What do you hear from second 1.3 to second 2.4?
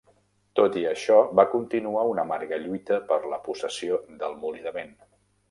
va continuar una